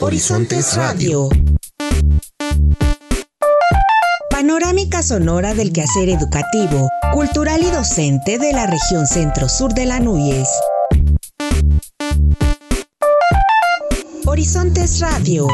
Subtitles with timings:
[0.00, 1.28] Horizontes Radio.
[4.30, 10.48] Panorámica sonora del quehacer educativo, cultural y docente de la región centro-sur de la Núñez.
[14.24, 15.48] Horizontes Radio.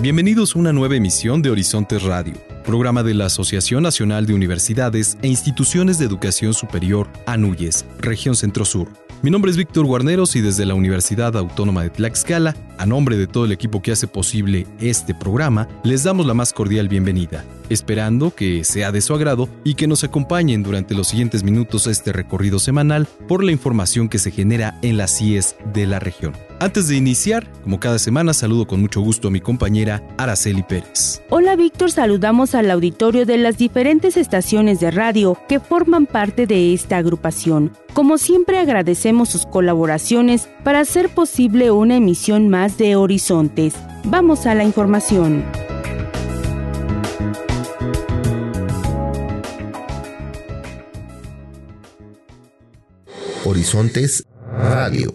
[0.00, 2.32] Bienvenidos a una nueva emisión de Horizontes Radio,
[2.70, 8.64] programa de la Asociación Nacional de Universidades e Instituciones de Educación Superior, ANUYES, Región Centro
[8.64, 8.86] Sur.
[9.22, 13.26] Mi nombre es Víctor Guarneros y desde la Universidad Autónoma de Tlaxcala, a nombre de
[13.26, 18.34] todo el equipo que hace posible este programa, les damos la más cordial bienvenida, esperando
[18.34, 22.10] que sea de su agrado y que nos acompañen durante los siguientes minutos a este
[22.10, 26.32] recorrido semanal por la información que se genera en las CIES de la región.
[26.58, 31.22] Antes de iniciar, como cada semana, saludo con mucho gusto a mi compañera Araceli Pérez.
[31.28, 36.72] Hola Víctor, saludamos al auditorio de las diferentes estaciones de radio que forman parte de
[36.72, 37.72] esta agrupación.
[37.94, 43.74] Como siempre agradecemos sus colaboraciones para hacer posible una emisión más de Horizontes.
[44.04, 45.44] Vamos a la información.
[53.44, 55.14] Horizontes Radio.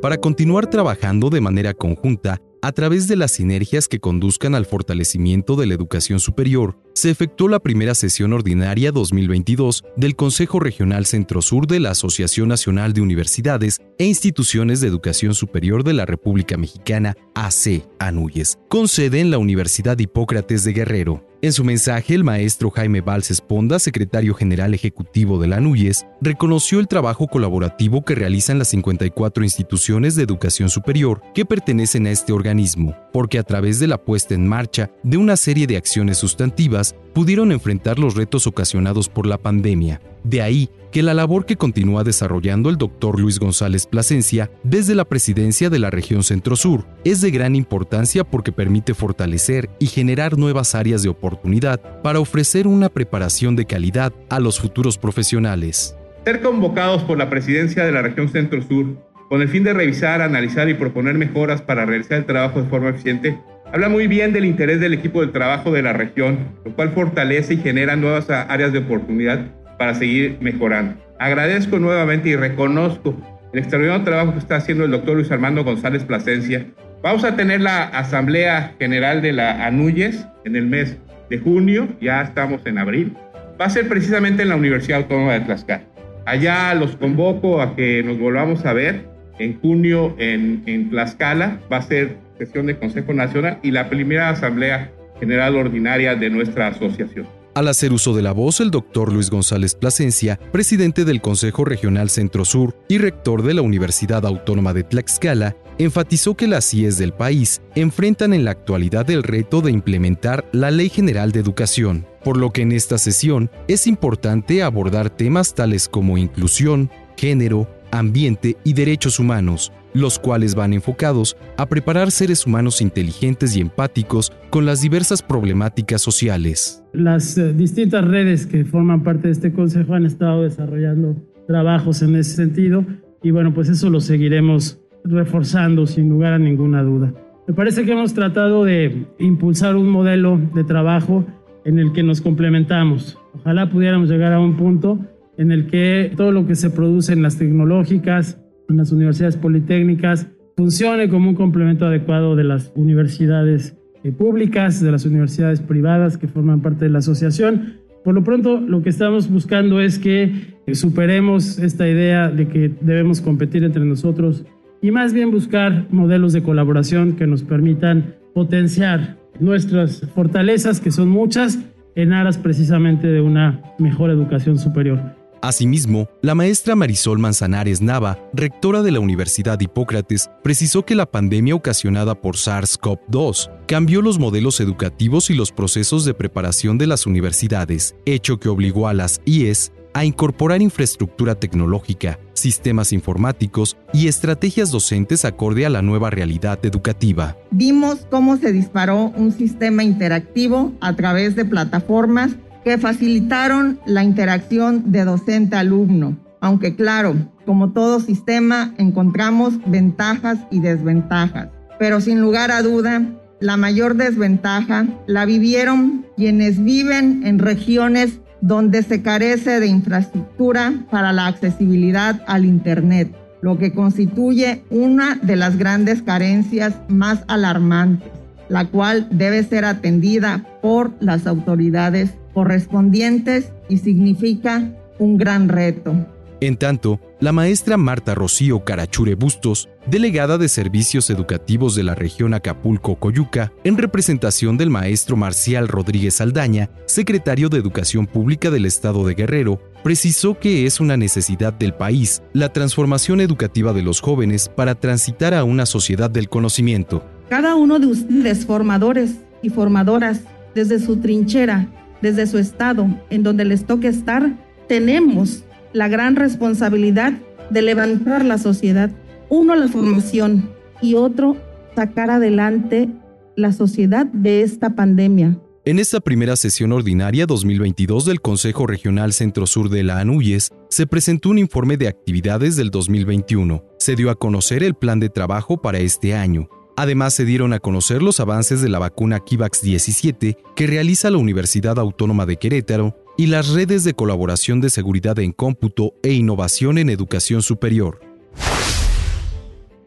[0.00, 5.56] Para continuar trabajando de manera conjunta, a través de las sinergias que conduzcan al fortalecimiento
[5.56, 11.66] de la educación superior, se efectuó la primera sesión ordinaria 2022 del Consejo Regional Centro-Sur
[11.66, 17.16] de la Asociación Nacional de Universidades e Instituciones de Educación Superior de la República Mexicana,
[17.34, 21.27] AC, ANUYES, con sede en la Universidad Hipócrates de Guerrero.
[21.40, 26.80] En su mensaje, el maestro Jaime Valls Esponda, secretario general ejecutivo de la ANUYES, reconoció
[26.80, 32.32] el trabajo colaborativo que realizan las 54 instituciones de educación superior que pertenecen a este
[32.32, 36.96] organismo, porque a través de la puesta en marcha de una serie de acciones sustantivas
[37.14, 40.00] pudieron enfrentar los retos ocasionados por la pandemia.
[40.24, 45.04] De ahí que la labor que continúa desarrollando el doctor Luis González Plasencia desde la
[45.04, 50.74] presidencia de la región Centro-Sur es de gran importancia porque permite fortalecer y generar nuevas
[50.74, 55.96] áreas de oportunidad para ofrecer una preparación de calidad a los futuros profesionales.
[56.24, 58.96] Ser convocados por la presidencia de la región Centro-Sur
[59.28, 62.88] con el fin de revisar, analizar y proponer mejoras para realizar el trabajo de forma
[62.88, 63.38] eficiente
[63.70, 67.54] Habla muy bien del interés del equipo de trabajo de la región, lo cual fortalece
[67.54, 69.44] y genera nuevas áreas de oportunidad
[69.78, 70.94] para seguir mejorando.
[71.18, 73.16] Agradezco nuevamente y reconozco
[73.52, 76.66] el extraordinario trabajo que está haciendo el doctor Luis Armando González Plasencia.
[77.02, 80.98] Vamos a tener la Asamblea General de la ANUYES en el mes
[81.30, 83.16] de junio, ya estamos en abril.
[83.60, 85.82] Va a ser precisamente en la Universidad Autónoma de Tlaxcala.
[86.26, 89.06] Allá los convoco a que nos volvamos a ver
[89.38, 91.58] en junio en, en Tlaxcala.
[91.72, 96.68] Va a ser sesión de Consejo Nacional y la primera Asamblea General Ordinaria de nuestra
[96.68, 97.26] asociación.
[97.54, 102.10] Al hacer uso de la voz, el doctor Luis González Plasencia, presidente del Consejo Regional
[102.10, 107.12] Centro Sur y rector de la Universidad Autónoma de Tlaxcala, enfatizó que las CIES del
[107.12, 112.36] país enfrentan en la actualidad el reto de implementar la Ley General de Educación, por
[112.36, 118.74] lo que en esta sesión es importante abordar temas tales como inclusión, género, ambiente y
[118.74, 124.80] derechos humanos, los cuales van enfocados a preparar seres humanos inteligentes y empáticos con las
[124.80, 126.82] diversas problemáticas sociales.
[126.92, 131.16] Las eh, distintas redes que forman parte de este consejo han estado desarrollando
[131.46, 132.84] trabajos en ese sentido
[133.22, 137.12] y bueno, pues eso lo seguiremos reforzando sin lugar a ninguna duda.
[137.46, 141.24] Me parece que hemos tratado de impulsar un modelo de trabajo
[141.64, 143.18] en el que nos complementamos.
[143.34, 144.98] Ojalá pudiéramos llegar a un punto
[145.38, 148.38] en el que todo lo que se produce en las tecnológicas,
[148.68, 154.92] en las universidades politécnicas, funcione como un complemento adecuado de las universidades eh, públicas, de
[154.92, 157.74] las universidades privadas que forman parte de la asociación.
[158.04, 162.70] Por lo pronto, lo que estamos buscando es que eh, superemos esta idea de que
[162.80, 164.44] debemos competir entre nosotros
[164.80, 171.08] y más bien buscar modelos de colaboración que nos permitan potenciar nuestras fortalezas, que son
[171.08, 171.58] muchas,
[171.94, 175.17] en aras precisamente de una mejor educación superior.
[175.40, 181.54] Asimismo, la maestra Marisol Manzanares Nava, rectora de la Universidad Hipócrates, precisó que la pandemia
[181.54, 187.94] ocasionada por SARS-CoV-2 cambió los modelos educativos y los procesos de preparación de las universidades,
[188.04, 195.24] hecho que obligó a las IES a incorporar infraestructura tecnológica, sistemas informáticos y estrategias docentes
[195.24, 197.36] acorde a la nueva realidad educativa.
[197.50, 202.32] Vimos cómo se disparó un sistema interactivo a través de plataformas
[202.68, 207.16] que facilitaron la interacción de docente-alumno, aunque claro,
[207.46, 211.48] como todo sistema encontramos ventajas y desventajas,
[211.78, 213.00] pero sin lugar a duda,
[213.40, 221.14] la mayor desventaja la vivieron quienes viven en regiones donde se carece de infraestructura para
[221.14, 228.10] la accesibilidad al Internet, lo que constituye una de las grandes carencias más alarmantes,
[228.50, 234.70] la cual debe ser atendida por las autoridades correspondientes y significa
[235.00, 235.92] un gran reto.
[236.40, 242.32] En tanto, la maestra Marta Rocío Carachure Bustos, delegada de Servicios Educativos de la región
[242.32, 249.14] Acapulco-Coyuca, en representación del maestro Marcial Rodríguez Aldaña, secretario de Educación Pública del Estado de
[249.14, 254.76] Guerrero, precisó que es una necesidad del país la transformación educativa de los jóvenes para
[254.76, 257.02] transitar a una sociedad del conocimiento.
[257.30, 260.20] Cada uno de ustedes, formadores y formadoras,
[260.54, 261.68] desde su trinchera,
[262.02, 264.32] desde su estado, en donde les toque estar,
[264.68, 267.12] tenemos la gran responsabilidad
[267.50, 268.90] de levantar la sociedad.
[269.28, 270.50] Uno, la formación
[270.80, 271.36] y otro,
[271.74, 272.88] sacar adelante
[273.36, 275.38] la sociedad de esta pandemia.
[275.64, 280.86] En esta primera sesión ordinaria 2022 del Consejo Regional Centro Sur de la ANUYES, se
[280.86, 283.62] presentó un informe de actividades del 2021.
[283.78, 286.48] Se dio a conocer el plan de trabajo para este año.
[286.78, 291.18] Además, se dieron a conocer los avances de la vacuna Kivax 17 que realiza la
[291.18, 296.78] Universidad Autónoma de Querétaro y las redes de colaboración de seguridad en cómputo e innovación
[296.78, 298.07] en educación superior.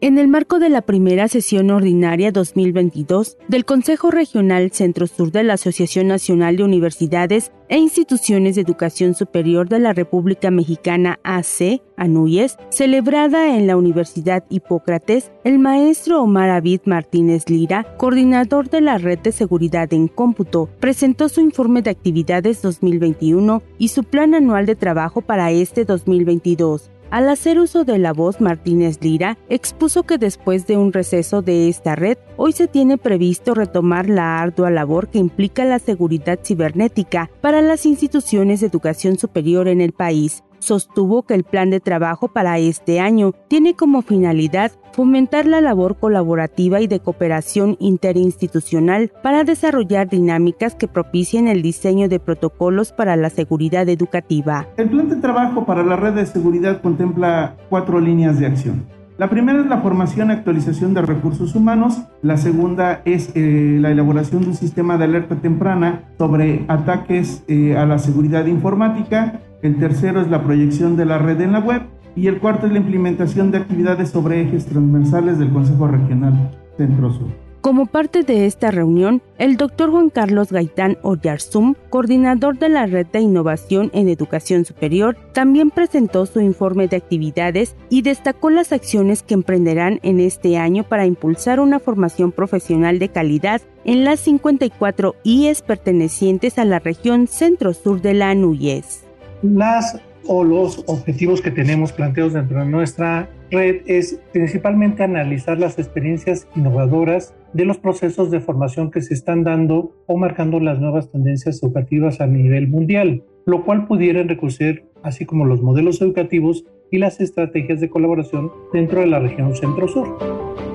[0.02, 5.44] En el marco de la primera sesión ordinaria 2022 del Consejo Regional Centro Sur de
[5.44, 11.82] la Asociación Nacional de Universidades e Instituciones de Educación Superior de la República Mexicana AC,
[11.96, 18.98] ANUYES, celebrada en la Universidad Hipócrates, el maestro Omar Avid Martínez Lira, coordinador de la
[18.98, 24.66] Red de Seguridad en Cómputo, presentó su informe de actividades 2021 y su plan anual
[24.66, 30.16] de trabajo para este 2022 al hacer uso de la voz, Martínez Lira expuso que
[30.16, 35.08] después de un receso de esta red, hoy se tiene previsto retomar la ardua labor
[35.08, 41.24] que implica la seguridad cibernética para las instituciones de educación superior en el país, sostuvo
[41.24, 46.80] que el plan de trabajo para este año tiene como finalidad fomentar la labor colaborativa
[46.80, 53.30] y de cooperación interinstitucional para desarrollar dinámicas que propicien el diseño de protocolos para la
[53.30, 54.68] seguridad educativa.
[54.76, 58.86] El plan de trabajo para la red de seguridad contempla cuatro líneas de acción.
[59.18, 62.02] La primera es la formación y actualización de recursos humanos.
[62.22, 67.76] La segunda es eh, la elaboración de un sistema de alerta temprana sobre ataques eh,
[67.76, 69.40] a la seguridad informática.
[69.62, 71.82] El tercero es la proyección de la red en la web.
[72.14, 77.28] Y el cuarto es la implementación de actividades sobre ejes transversales del Consejo Regional Centro-Sur.
[77.62, 83.06] Como parte de esta reunión, el doctor Juan Carlos Gaitán Oyarzum, coordinador de la Red
[83.12, 89.22] de Innovación en Educación Superior, también presentó su informe de actividades y destacó las acciones
[89.22, 95.14] que emprenderán en este año para impulsar una formación profesional de calidad en las 54
[95.22, 99.01] IES pertenecientes a la región centro-sur de la ANUYES.
[99.42, 105.78] Las o los objetivos que tenemos planteados dentro de nuestra red es principalmente analizar las
[105.78, 111.10] experiencias innovadoras de los procesos de formación que se están dando o marcando las nuevas
[111.10, 116.98] tendencias educativas a nivel mundial, lo cual pudiera enriquecer así como los modelos educativos y
[116.98, 120.71] las estrategias de colaboración dentro de la región centro-sur.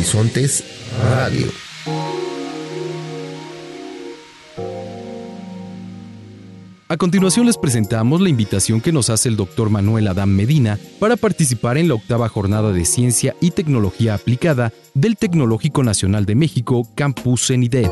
[0.00, 0.64] Horizontes
[1.12, 1.46] Radio.
[6.88, 11.18] A continuación les presentamos la invitación que nos hace el doctor Manuel Adam Medina para
[11.18, 16.88] participar en la octava jornada de Ciencia y Tecnología Aplicada del Tecnológico Nacional de México,
[16.94, 17.90] Campus CENIDED.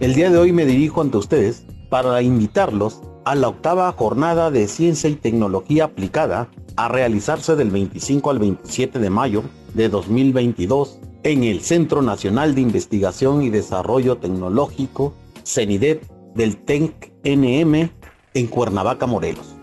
[0.00, 4.66] El día de hoy me dirijo ante ustedes para invitarlos a la octava jornada de
[4.66, 9.42] Ciencia y Tecnología Aplicada a realizarse del 25 al 27 de mayo
[9.74, 15.14] de 2022 en el Centro Nacional de Investigación y Desarrollo Tecnológico,
[15.44, 17.90] CENIDET, del TENC NM
[18.34, 19.54] en Cuernavaca, Morelos.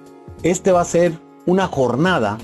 [0.43, 1.13] Este va a ser
[1.45, 2.37] una jornada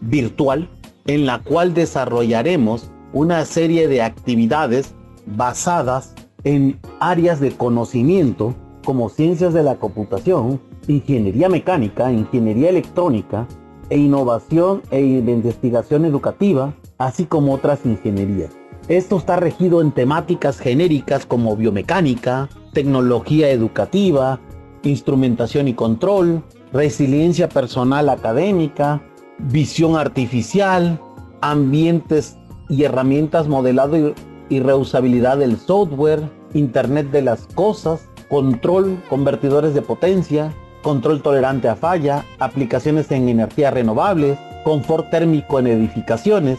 [0.00, 0.68] virtual
[1.06, 4.94] en la cual desarrollaremos una serie de actividades
[5.26, 13.46] basadas en áreas de conocimiento como ciencias de la computación, ingeniería mecánica, ingeniería electrónica
[13.90, 18.50] e innovación e investigación educativa, así como otras ingenierías.
[18.88, 24.40] Esto está regido en temáticas genéricas como biomecánica, tecnología educativa,
[24.82, 26.42] instrumentación y control,
[26.72, 29.02] resiliencia personal académica,
[29.38, 31.00] visión artificial,
[31.40, 32.36] ambientes
[32.68, 34.14] y herramientas modelado
[34.48, 41.76] y reusabilidad del software, Internet de las cosas, control, convertidores de potencia, control tolerante a
[41.76, 46.58] falla, aplicaciones en energías renovables, confort térmico en edificaciones,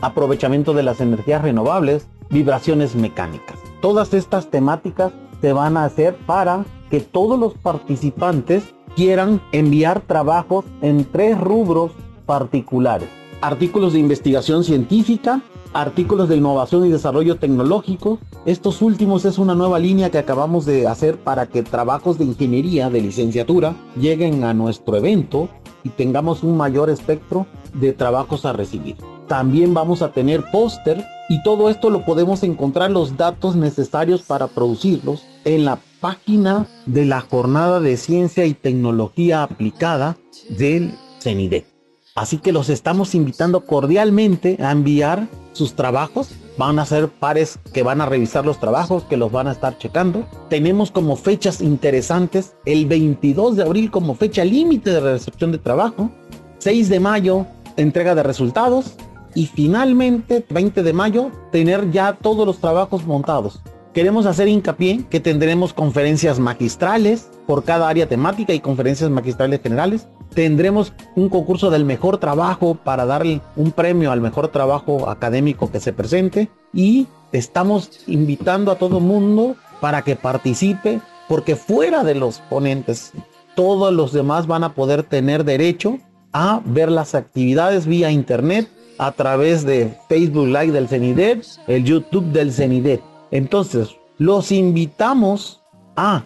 [0.00, 3.58] aprovechamiento de las energías renovables, vibraciones mecánicas.
[3.80, 10.64] Todas estas temáticas se van a hacer para que todos los participantes quieran enviar trabajos
[10.82, 11.92] en tres rubros
[12.26, 13.08] particulares.
[13.40, 15.42] Artículos de investigación científica,
[15.72, 18.18] artículos de innovación y desarrollo tecnológico.
[18.46, 22.90] Estos últimos es una nueva línea que acabamos de hacer para que trabajos de ingeniería
[22.90, 25.48] de licenciatura lleguen a nuestro evento
[25.84, 28.96] y tengamos un mayor espectro de trabajos a recibir.
[29.28, 34.48] También vamos a tener póster y todo esto lo podemos encontrar los datos necesarios para
[34.48, 40.16] producirlos en la página de la jornada de ciencia y tecnología aplicada
[40.50, 41.71] del CENIDET.
[42.14, 46.28] Así que los estamos invitando cordialmente a enviar sus trabajos.
[46.58, 49.78] Van a ser pares que van a revisar los trabajos, que los van a estar
[49.78, 50.26] checando.
[50.50, 56.10] Tenemos como fechas interesantes el 22 de abril como fecha límite de recepción de trabajo.
[56.58, 57.46] 6 de mayo,
[57.78, 58.92] entrega de resultados.
[59.34, 63.62] Y finalmente, 20 de mayo, tener ya todos los trabajos montados.
[63.92, 70.08] Queremos hacer hincapié que tendremos conferencias magistrales por cada área temática y conferencias magistrales generales.
[70.34, 75.78] Tendremos un concurso del mejor trabajo para darle un premio al mejor trabajo académico que
[75.78, 76.48] se presente.
[76.72, 83.12] Y estamos invitando a todo mundo para que participe, porque fuera de los ponentes,
[83.54, 85.98] todos los demás van a poder tener derecho
[86.32, 92.32] a ver las actividades vía internet a través de Facebook Live del CENIDET, el YouTube
[92.32, 93.11] del CENIDET.
[93.32, 95.62] Entonces, los invitamos
[95.96, 96.24] a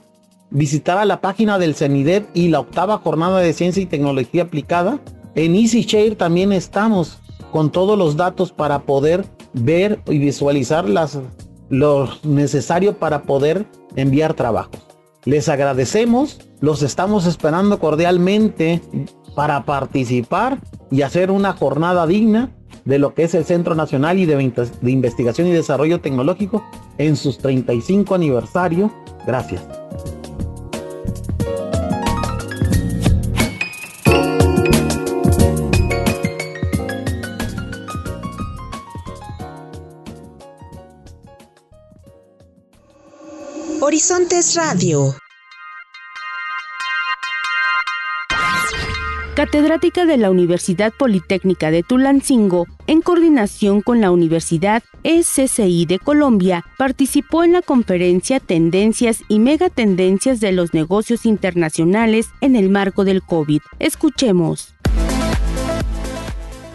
[0.50, 5.00] visitar a la página del CENIDET y la octava jornada de ciencia y tecnología aplicada.
[5.34, 7.18] En EasyShare también estamos
[7.52, 10.86] con todos los datos para poder ver y visualizar
[11.68, 14.80] lo necesario para poder enviar trabajos.
[15.24, 18.80] Les agradecemos, los estamos esperando cordialmente
[19.34, 20.58] para participar
[20.90, 22.50] y hacer una jornada digna
[22.86, 24.36] de lo que es el Centro Nacional y de,
[24.80, 26.64] de Investigación y Desarrollo Tecnológico
[26.96, 28.90] en sus 35 aniversario.
[29.26, 29.62] Gracias.
[43.80, 45.14] Horizontes Radio
[49.36, 56.64] catedrática de la Universidad Politécnica de Tulancingo, en coordinación con la Universidad SCI de Colombia,
[56.78, 63.22] participó en la conferencia Tendencias y Megatendencias de los Negocios Internacionales en el marco del
[63.22, 63.60] COVID.
[63.78, 64.75] Escuchemos.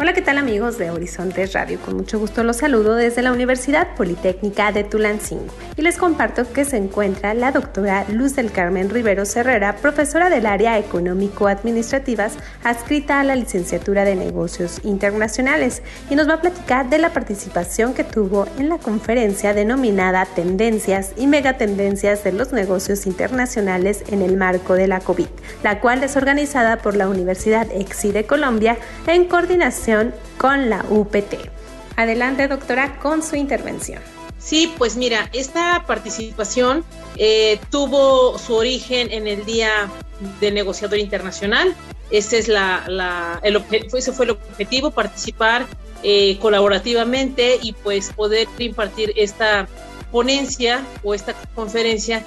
[0.02, 1.80] Hola, ¿qué tal amigos de Horizontes Radio?
[1.80, 6.66] Con mucho gusto los saludo desde la Universidad Politécnica de Tulancingo y les comparto que
[6.66, 13.24] se encuentra la doctora Luz del Carmen Rivero Herrera, profesora del área económico-administrativas adscrita a
[13.24, 18.48] la licenciatura de negocios internacionales y nos va a platicar de la participación que tuvo
[18.58, 24.88] en la conferencia denominada Tendencias y Megatendencias de los negocios internacionales en el marco de
[24.88, 25.28] la COVID,
[25.62, 29.91] la cual es organizada por la Universidad EXI de Colombia en coordinación
[30.38, 31.36] con la UPT.
[31.96, 34.02] Adelante, doctora, con su intervención.
[34.40, 36.84] Sí, pues mira, esta participación
[37.18, 39.90] eh, tuvo su origen en el Día
[40.40, 41.76] del Negociador Internacional.
[42.10, 45.68] Ese, es la, el, ese fue el objetivo, participar
[46.04, 49.68] eh, colaborativamente y pues poder impartir esta
[50.12, 52.24] ponencia o esta conferencia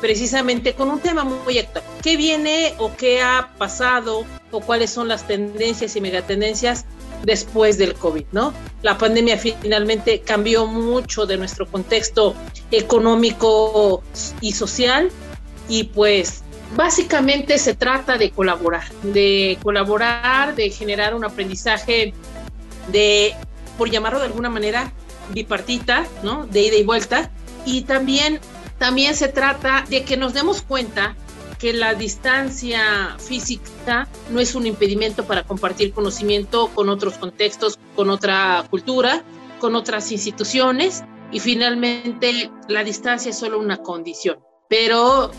[0.00, 1.82] precisamente con un tema muy actual.
[2.02, 6.84] ¿Qué viene o qué ha pasado o cuáles son las tendencias y megatendencias
[7.24, 8.52] después del COVID, ¿no?
[8.82, 12.34] La pandemia finalmente cambió mucho de nuestro contexto
[12.70, 14.02] económico
[14.40, 15.10] y social
[15.68, 16.42] y pues
[16.76, 22.12] básicamente se trata de colaborar, de colaborar, de generar un aprendizaje
[22.90, 23.34] de,
[23.78, 24.92] por llamarlo de alguna manera,
[25.30, 26.46] bipartita, ¿no?
[26.46, 27.30] De ida y vuelta.
[27.64, 28.40] Y también,
[28.78, 31.16] también se trata de que nos demos cuenta
[31.58, 38.10] que la distancia física no es un impedimento para compartir conocimiento con otros contextos, con
[38.10, 39.22] otra cultura,
[39.60, 45.30] con otras instituciones y finalmente la distancia es solo una condición, pero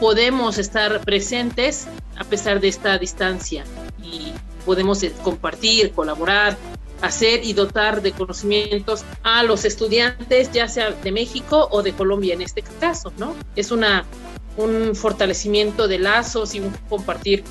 [0.00, 1.86] podemos estar presentes
[2.16, 3.64] a pesar de esta distancia
[4.02, 4.32] y
[4.64, 6.56] podemos eh, compartir, colaborar,
[7.02, 12.34] hacer y dotar de conocimientos a los estudiantes, ya sea de México o de Colombia
[12.34, 13.34] en este caso, ¿no?
[13.56, 14.04] Es una
[14.58, 17.44] un fortalecimiento de lazos y un compartir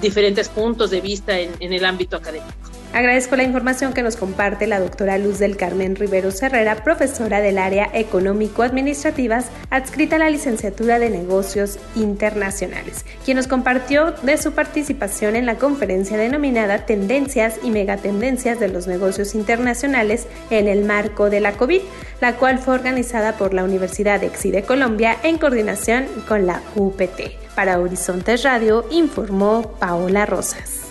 [0.00, 2.71] diferentes puntos de vista en, el ámbito académico.
[2.92, 7.56] Agradezco la información que nos comparte la doctora Luz del Carmen Rivero Herrera, profesora del
[7.56, 15.36] área económico-administrativas, adscrita a la licenciatura de negocios internacionales, quien nos compartió de su participación
[15.36, 21.40] en la conferencia denominada Tendencias y Megatendencias de los Negocios Internacionales en el marco de
[21.40, 21.80] la COVID,
[22.20, 26.60] la cual fue organizada por la Universidad de Exi de Colombia en coordinación con la
[26.76, 27.54] UPT.
[27.54, 30.81] Para Horizontes Radio informó Paola Rosas.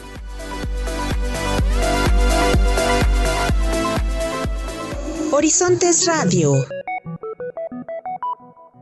[5.34, 6.54] Horizontes Radio.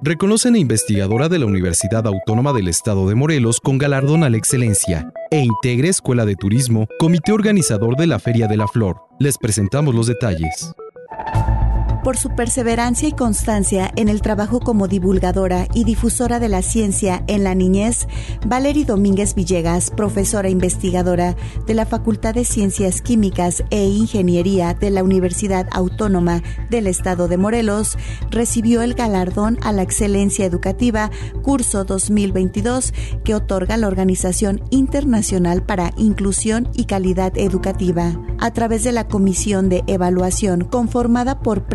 [0.02, 4.38] Reconocen a investigadora de la Universidad Autónoma del Estado de Morelos con galardón a la
[4.38, 8.98] excelencia e integre Escuela de Turismo, comité organizador de la Feria de la Flor.
[9.20, 10.74] Les presentamos los detalles
[12.04, 17.24] por su perseverancia y constancia en el trabajo como divulgadora y difusora de la ciencia
[17.28, 18.08] en la niñez,
[18.46, 21.36] Valery Domínguez Villegas, profesora investigadora
[21.68, 27.38] de la Facultad de Ciencias Químicas e Ingeniería de la Universidad Autónoma del Estado de
[27.38, 27.98] Morelos,
[28.30, 35.94] recibió el galardón a la excelencia educativa curso 2022 que otorga la Organización Internacional para
[35.98, 38.20] Inclusión y Calidad Educativa.
[38.40, 41.66] A través de la Comisión de Evaluación conformada por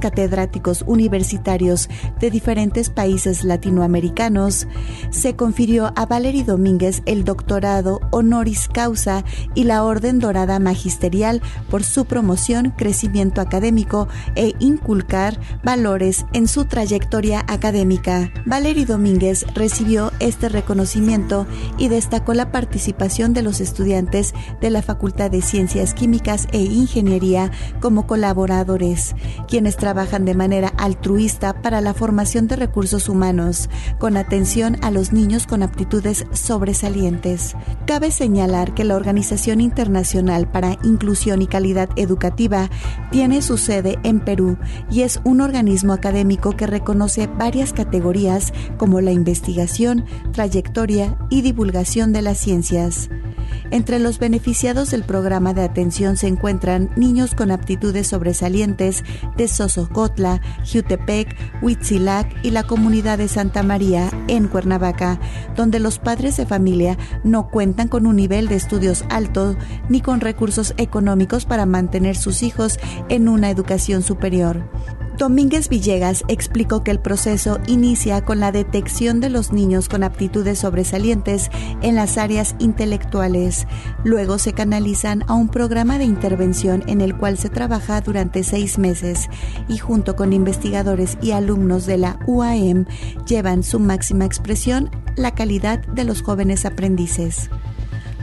[0.00, 1.88] catedráticos universitarios
[2.20, 4.66] de diferentes países latinoamericanos,
[5.10, 11.40] se confirió a Valery Domínguez el doctorado honoris causa y la Orden Dorada Magisterial
[11.70, 18.32] por su promoción, crecimiento académico e inculcar valores en su trayectoria académica.
[18.46, 21.46] Valery Domínguez recibió este reconocimiento
[21.78, 27.50] y destacó la participación de los estudiantes de la Facultad de Ciencias Químicas e Ingeniería
[27.80, 29.14] como colaboradores,
[29.46, 33.68] quienes trabajan de manera altruista para la formación de recursos humanos,
[33.98, 37.54] con atención a los niños con aptitudes sobresalientes.
[37.86, 42.70] Cabe señalar que la Organización Internacional para Inclusión y Calidad Educativa
[43.10, 44.58] tiene su sede en Perú
[44.90, 52.12] y es un organismo académico que reconoce varias categorías como la investigación, trayectoria y divulgación
[52.12, 53.08] de las ciencias.
[53.70, 59.04] Entre los beneficiados del programa de atención se encuentran niños con aptitudes sobresalientes
[59.36, 65.20] de Sosocotla, Jutepec, Huitzilac y la comunidad de Santa María en Cuernavaca,
[65.56, 69.56] donde los padres de familia no cuentan con un nivel de estudios alto
[69.88, 72.78] ni con recursos económicos para mantener sus hijos
[73.08, 74.68] en una educación superior.
[75.18, 80.60] Domínguez Villegas explicó que el proceso inicia con la detección de los niños con aptitudes
[80.60, 81.50] sobresalientes
[81.82, 83.66] en las áreas intelectuales.
[84.04, 88.78] Luego se canalizan a un programa de intervención en el cual se trabaja durante seis
[88.78, 89.28] meses
[89.66, 92.86] y junto con investigadores y alumnos de la UAM
[93.26, 97.50] llevan su máxima expresión la calidad de los jóvenes aprendices.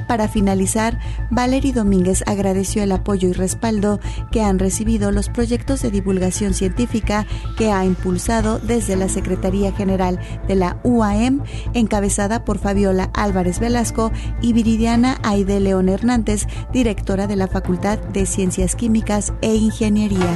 [0.07, 0.99] Para finalizar,
[1.31, 3.99] Valery Domínguez agradeció el apoyo y respaldo
[4.31, 7.25] que han recibido los proyectos de divulgación científica
[7.57, 14.11] que ha impulsado desde la Secretaría General de la UAM, encabezada por Fabiola Álvarez Velasco
[14.41, 20.35] y Viridiana Aide León Hernández, directora de la Facultad de Ciencias Químicas e Ingeniería.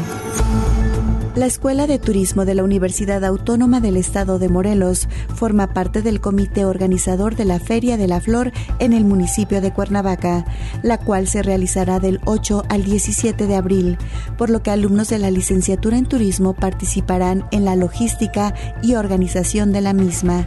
[1.40, 6.20] La Escuela de Turismo de la Universidad Autónoma del Estado de Morelos forma parte del
[6.20, 10.44] comité organizador de la Feria de la Flor en el municipio de Cuernavaca,
[10.84, 13.98] la cual se realizará del 8 al 17 de abril,
[14.38, 19.72] por lo que alumnos de la licenciatura en turismo participarán en la logística y organización
[19.72, 20.46] de la misma.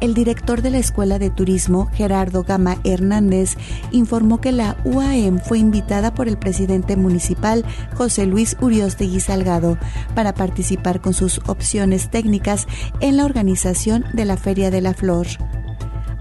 [0.00, 3.56] El director de la Escuela de Turismo, Gerardo Gama Hernández,
[3.90, 9.78] informó que la UAM fue invitada por el presidente municipal, José Luis Uriostegui Salgado,
[10.14, 12.66] para participar con sus opciones técnicas
[13.00, 15.26] en la organización de la Feria de la Flor.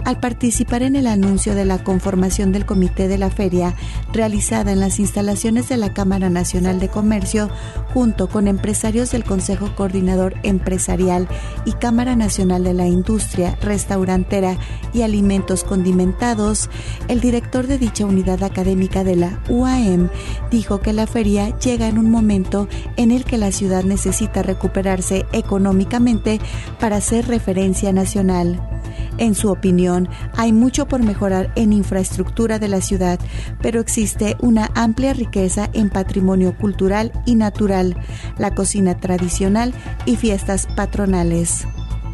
[0.05, 3.73] Al participar en el anuncio de la conformación del Comité de la Feria,
[4.11, 7.49] realizada en las instalaciones de la Cámara Nacional de Comercio,
[7.93, 11.29] junto con empresarios del Consejo Coordinador Empresarial
[11.65, 14.57] y Cámara Nacional de la Industria Restaurantera
[14.93, 16.69] y Alimentos Condimentados,
[17.07, 20.09] el director de dicha unidad académica de la UAM
[20.51, 25.25] dijo que la feria llega en un momento en el que la ciudad necesita recuperarse
[25.31, 26.41] económicamente
[26.77, 28.61] para ser referencia nacional.
[29.17, 29.92] En su opinión,
[30.35, 33.19] hay mucho por mejorar en infraestructura de la ciudad,
[33.61, 37.95] pero existe una amplia riqueza en patrimonio cultural y natural,
[38.37, 39.73] la cocina tradicional
[40.05, 41.65] y fiestas patronales.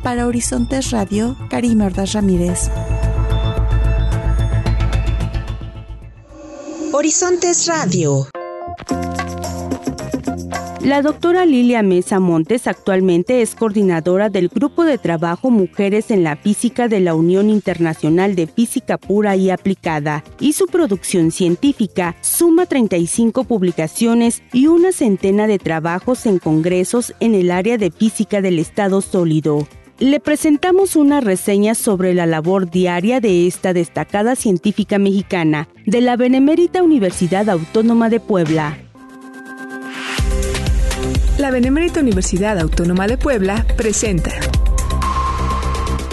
[0.04, 2.70] Para Horizontes Radio, Karim Ordaz Ramírez.
[6.94, 8.28] Horizontes Radio.
[10.89, 16.36] La doctora Lilia Mesa Montes actualmente es coordinadora del Grupo de Trabajo Mujeres en la
[16.36, 22.65] Física de la Unión Internacional de Física Pura y Aplicada y su producción científica suma
[22.65, 28.58] 35 publicaciones y una centena de trabajos en congresos en el área de física del
[28.58, 29.67] estado sólido.
[29.99, 36.15] Le presentamos una reseña sobre la labor diaria de esta destacada científica mexicana de la
[36.15, 38.88] Benemérita Universidad Autónoma de Puebla.
[41.39, 44.32] La Benemérita Universidad Autónoma de Puebla presenta.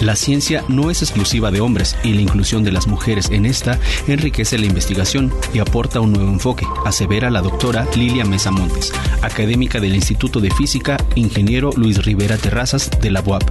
[0.01, 3.81] La ciencia no es exclusiva de hombres y la inclusión de las mujeres en esta
[4.07, 9.81] enriquece la investigación y aporta un nuevo enfoque, asevera la doctora Lilia Mesa Montes, académica
[9.81, 13.43] del Instituto de Física, ingeniero Luis Rivera Terrazas de la UAP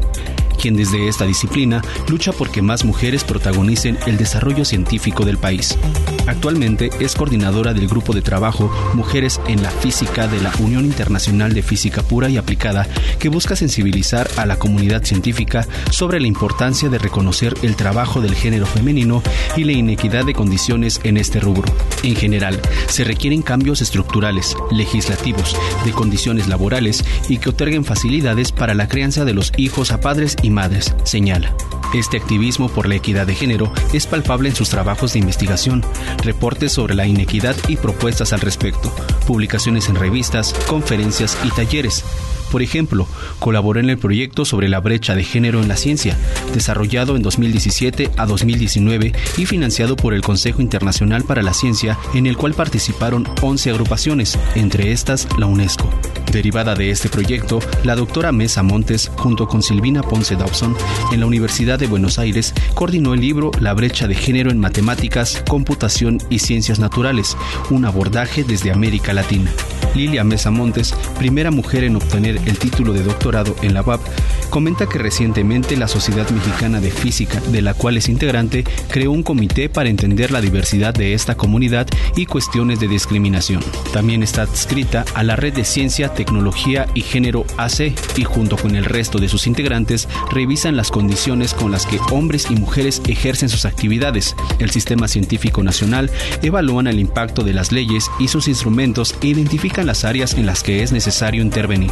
[0.66, 5.78] quien desde esta disciplina lucha por que más mujeres protagonicen el desarrollo científico del país.
[6.26, 11.54] Actualmente es coordinadora del grupo de trabajo Mujeres en la Física de la Unión Internacional
[11.54, 12.88] de Física Pura y Aplicada,
[13.20, 18.34] que busca sensibilizar a la comunidad científica sobre la importancia de reconocer el trabajo del
[18.34, 19.22] género femenino
[19.56, 21.72] y la inequidad de condiciones en este rubro.
[22.02, 28.74] En general, se requieren cambios estructurales, legislativos, de condiciones laborales y que otorguen facilidades para
[28.74, 30.55] la crianza de los hijos a padres y
[31.04, 31.54] señala.
[31.94, 35.84] Este activismo por la equidad de género es palpable en sus trabajos de investigación,
[36.24, 38.94] reportes sobre la inequidad y propuestas al respecto,
[39.28, 42.04] publicaciones en revistas, conferencias y talleres,
[42.52, 43.08] por ejemplo,
[43.40, 46.18] colaboró en el proyecto sobre la brecha de género en la ciencia,
[46.54, 52.28] desarrollado en 2017 a 2019 y financiado por el Consejo Internacional para la Ciencia, en
[52.28, 55.90] el cual participaron 11 agrupaciones, entre estas la UNESCO.
[56.36, 60.76] Derivada de este proyecto, la doctora Mesa Montes, junto con Silvina Ponce Dawson,
[61.14, 65.42] en la Universidad de Buenos Aires, coordinó el libro La brecha de género en matemáticas,
[65.48, 67.38] computación y ciencias naturales,
[67.70, 69.50] un abordaje desde América Latina.
[69.96, 74.02] Lilia Mesa Montes, primera mujer en obtener el título de doctorado en la UAP,
[74.50, 79.24] comenta que recientemente la Sociedad Mexicana de Física, de la cual es integrante, creó un
[79.24, 83.64] comité para entender la diversidad de esta comunidad y cuestiones de discriminación.
[83.94, 88.76] También está adscrita a la Red de Ciencia, Tecnología y Género AC y junto con
[88.76, 93.50] el resto de sus integrantes revisan las condiciones con las que hombres y mujeres ejercen
[93.50, 94.36] sus actividades.
[94.60, 99.85] El Sistema Científico Nacional evalúan el impacto de las leyes y sus instrumentos e identifican
[99.86, 101.92] las áreas en las que es necesario intervenir.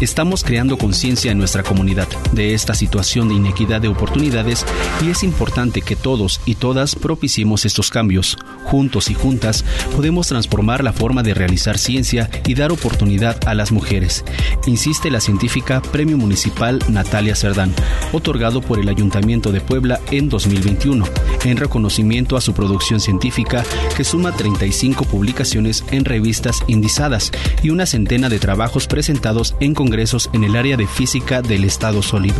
[0.00, 4.66] Estamos creando conciencia en nuestra comunidad de esta situación de inequidad de oportunidades
[5.00, 8.36] y es importante que todos y todas propiciemos estos cambios.
[8.64, 13.70] Juntos y juntas podemos transformar la forma de realizar ciencia y dar oportunidad a las
[13.70, 14.24] mujeres,
[14.66, 17.72] insiste la científica Premio Municipal Natalia Cerdán,
[18.12, 21.04] otorgado por el Ayuntamiento de Puebla en 2021,
[21.44, 23.62] en reconocimiento a su producción científica
[23.96, 27.30] que suma 35 publicaciones en revistas indizadas
[27.62, 32.02] y una centena de trabajos presentados en congresos en el área de física del estado
[32.02, 32.36] sólido.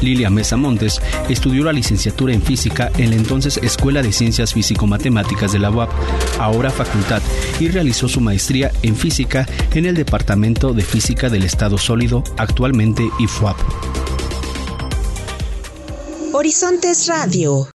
[0.00, 5.52] Lilia Mesa Montes estudió la licenciatura en física en la entonces Escuela de Ciencias Físico-Matemáticas
[5.52, 5.90] de la UAP,
[6.38, 7.22] ahora facultad,
[7.60, 13.08] y realizó su maestría en física en el Departamento de Física del Estado Sólido, actualmente
[13.18, 13.56] IFUAP.
[16.32, 17.68] Horizontes Radio.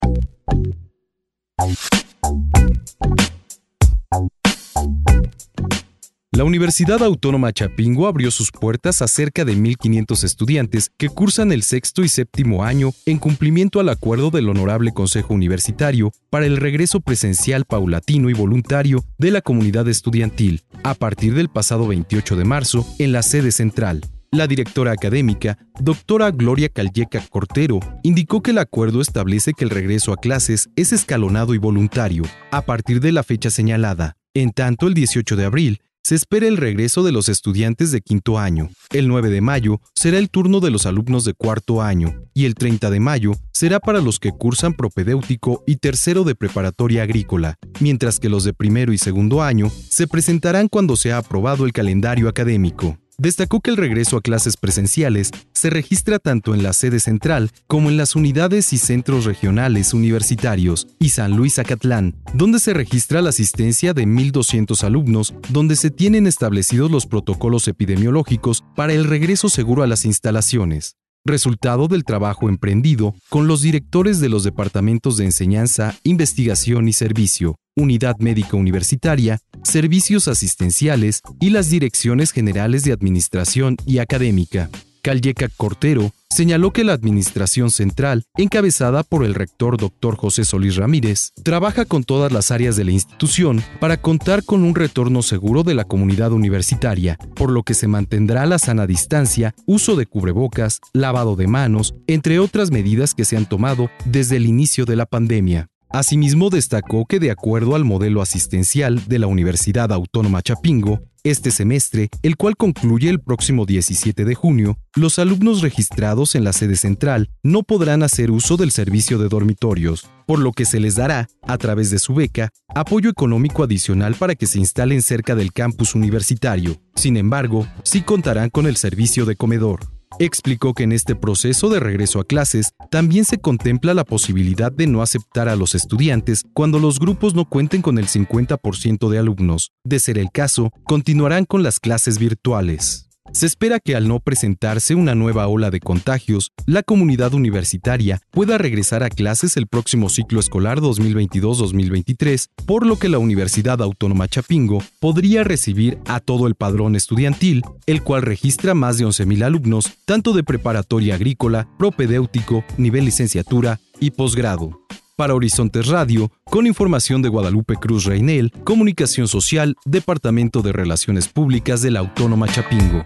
[6.43, 11.63] La Universidad Autónoma Chapingo abrió sus puertas a cerca de 1.500 estudiantes que cursan el
[11.63, 16.99] sexto y séptimo año en cumplimiento al acuerdo del Honorable Consejo Universitario para el regreso
[16.99, 22.85] presencial paulatino y voluntario de la comunidad estudiantil a partir del pasado 28 de marzo
[22.99, 24.01] en la sede central.
[24.29, 30.11] La directora académica, doctora Gloria Calleca Cortero, indicó que el acuerdo establece que el regreso
[30.11, 34.17] a clases es escalonado y voluntario a partir de la fecha señalada.
[34.33, 38.37] En tanto, el 18 de abril se espera el regreso de los estudiantes de quinto
[38.37, 38.69] año.
[38.91, 42.55] El 9 de mayo será el turno de los alumnos de cuarto año y el
[42.55, 48.19] 30 de mayo será para los que cursan propedéutico y tercero de preparatoria agrícola, mientras
[48.19, 52.27] que los de primero y segundo año se presentarán cuando se ha aprobado el calendario
[52.27, 52.97] académico.
[53.17, 57.89] Destacó que el regreso a clases presenciales se registra tanto en la sede central como
[57.89, 63.29] en las unidades y centros regionales universitarios y San Luis Acatlán, donde se registra la
[63.29, 69.83] asistencia de 1.200 alumnos, donde se tienen establecidos los protocolos epidemiológicos para el regreso seguro
[69.83, 75.95] a las instalaciones resultado del trabajo emprendido con los directores de los departamentos de enseñanza,
[76.03, 83.99] investigación y servicio, unidad médica universitaria, servicios asistenciales y las direcciones generales de administración y
[83.99, 84.69] académica.
[85.03, 90.15] Calleca Cortero señaló que la Administración Central, encabezada por el rector Dr.
[90.15, 94.73] José Solís Ramírez, trabaja con todas las áreas de la institución para contar con un
[94.73, 99.97] retorno seguro de la comunidad universitaria, por lo que se mantendrá la sana distancia, uso
[99.97, 104.85] de cubrebocas, lavado de manos, entre otras medidas que se han tomado desde el inicio
[104.85, 105.69] de la pandemia.
[105.93, 112.09] Asimismo, destacó que de acuerdo al modelo asistencial de la Universidad Autónoma Chapingo, este semestre,
[112.23, 117.29] el cual concluye el próximo 17 de junio, los alumnos registrados en la sede central
[117.43, 121.59] no podrán hacer uso del servicio de dormitorios, por lo que se les dará, a
[121.59, 126.75] través de su beca, apoyo económico adicional para que se instalen cerca del campus universitario.
[126.95, 129.92] Sin embargo, sí contarán con el servicio de comedor.
[130.19, 134.87] Explicó que en este proceso de regreso a clases también se contempla la posibilidad de
[134.87, 139.71] no aceptar a los estudiantes cuando los grupos no cuenten con el 50% de alumnos.
[139.83, 143.09] De ser el caso, continuarán con las clases virtuales.
[143.31, 148.57] Se espera que al no presentarse una nueva ola de contagios, la comunidad universitaria pueda
[148.57, 154.83] regresar a clases el próximo ciclo escolar 2022-2023, por lo que la Universidad Autónoma Chapingo
[154.99, 160.33] podría recibir a todo el padrón estudiantil, el cual registra más de 11.000 alumnos, tanto
[160.33, 164.79] de preparatoria agrícola, propedéutico, nivel licenciatura y posgrado.
[165.15, 171.83] Para Horizontes Radio, con información de Guadalupe Cruz Reinel, Comunicación Social, Departamento de Relaciones Públicas
[171.83, 173.05] de la Autónoma Chapingo.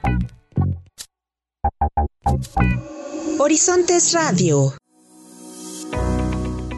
[3.39, 4.73] Horizontes Radio.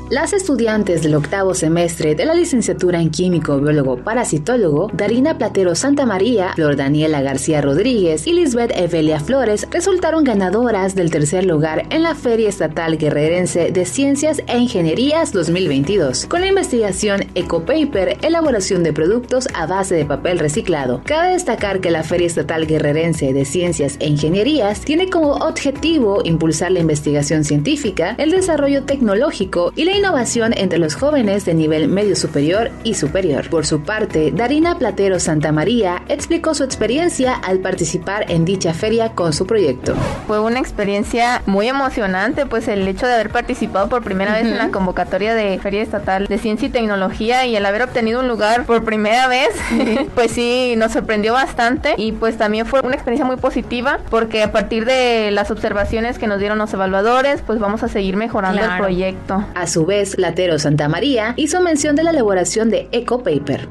[0.09, 6.07] Las estudiantes del octavo semestre de la licenciatura en Químico Biólogo Parasitólogo, Darina Platero Santa
[6.07, 12.01] María, Flor Daniela García Rodríguez y Lisbeth Evelia Flores resultaron ganadoras del tercer lugar en
[12.01, 18.93] la Feria Estatal Guerrerense de Ciencias e Ingenierías 2022, con la investigación EcoPaper, elaboración de
[18.93, 21.03] productos a base de papel reciclado.
[21.05, 26.71] Cabe destacar que la Feria Estatal Guerrerense de Ciencias e Ingenierías tiene como objetivo impulsar
[26.71, 32.15] la investigación científica, el desarrollo tecnológico y la innovación entre los jóvenes de nivel medio
[32.15, 33.49] superior y superior.
[33.49, 39.09] Por su parte, Darina Platero Santa María explicó su experiencia al participar en dicha feria
[39.09, 39.95] con su proyecto.
[40.25, 44.57] Fue una experiencia muy emocionante, pues el hecho de haber participado por primera vez en
[44.57, 48.65] la convocatoria de Feria Estatal de Ciencia y Tecnología y el haber obtenido un lugar
[48.65, 49.49] por primera vez,
[50.15, 54.51] pues sí, nos sorprendió bastante y pues también fue una experiencia muy positiva porque a
[54.53, 58.77] partir de las observaciones que nos dieron los evaluadores, pues vamos a seguir mejorando el
[58.77, 59.43] proyecto.
[59.55, 63.67] A su vez, Latero Santa María hizo mención de la elaboración de EcoPaper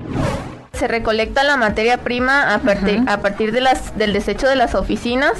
[0.78, 4.76] se recolecta la materia prima a partir, a partir de las, del desecho de las
[4.76, 5.32] oficinas.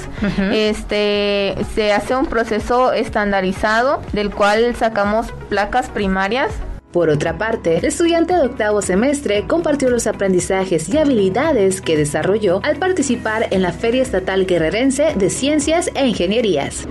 [0.51, 6.51] Este se hace un proceso estandarizado del cual sacamos placas primarias
[6.91, 12.61] por otra parte, el estudiante de octavo semestre compartió los aprendizajes y habilidades que desarrolló
[12.63, 16.87] al participar en la Feria Estatal Guerrerense de Ciencias e Ingenierías.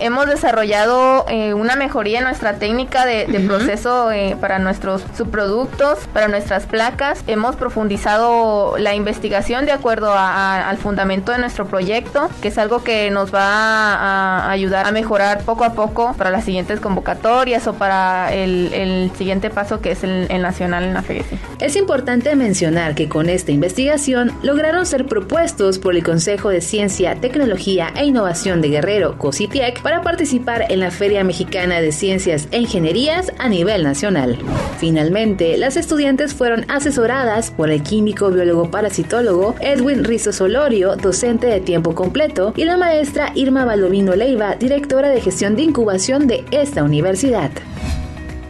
[0.00, 6.28] Hemos desarrollado eh, una mejoría en nuestra técnica de, proceso eh, para nuestros subproductos, para
[6.28, 7.24] nuestras placas.
[7.26, 13.10] Hemos profundizado la investigación de acuerdo al fundamento de nuestro proyecto, que es algo que
[13.10, 18.32] nos va a, ayudar a mejorar poco a poco para las siguientes convocatorias o para
[18.32, 21.38] el, el siguiente paso que es el, nacional en la FESI.
[21.60, 27.14] Es importante mencionar que con esta investigación lograron ser propuestos por el Consejo de Ciencia,
[27.16, 32.58] Tecnología e Innovación de Guerrero, COSITIEC, para participar en la Feria Mexicana de Ciencias e
[32.58, 34.38] Ingenierías a nivel nacional.
[34.78, 41.60] Finalmente, las estudiantes fueron asesoradas por el químico biólogo parasitólogo Edwin Rizzo Solorio, docente de
[41.60, 46.82] tiempo completo, y la maestra Irma Baldovino Leiva, directora de gestión de incubación de esta
[46.82, 47.50] universidad.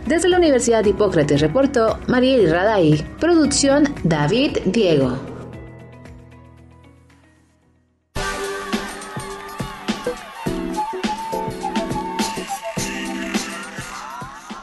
[0.08, 2.96] Desde la Universidad Hipócrates reportó Mariel Raday.
[3.20, 5.27] Producción David Diego.